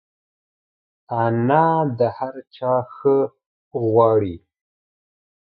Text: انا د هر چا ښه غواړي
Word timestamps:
انا 1.25 1.67
د 1.99 1.99
هر 2.17 2.35
چا 2.55 2.73
ښه 2.93 3.17
غواړي 3.89 4.35